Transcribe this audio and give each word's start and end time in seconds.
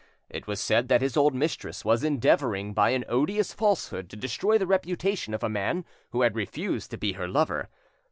It 0.31 0.47
was 0.47 0.59
said 0.59 0.87
that 0.87 1.03
his 1.03 1.15
old 1.15 1.35
mistress 1.35 1.85
was 1.85 2.03
endeavouring 2.03 2.73
by 2.73 2.89
an 2.89 3.05
odious 3.07 3.53
falsehood 3.53 4.09
to 4.09 4.15
destroy 4.15 4.57
the 4.57 4.65
reputation 4.65 5.31
of 5.31 5.43
a 5.43 5.47
man 5.47 5.85
who 6.09 6.23
had 6.23 6.35
refused 6.35 6.89
to 6.89 6.97
be 6.97 7.13
her 7.13 7.27
lover. 7.27 7.69